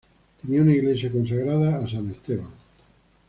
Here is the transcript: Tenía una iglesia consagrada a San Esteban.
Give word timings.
Tenía 0.41 0.63
una 0.63 0.73
iglesia 0.73 1.11
consagrada 1.11 1.77
a 1.77 1.87
San 1.87 2.09
Esteban. 2.09 2.49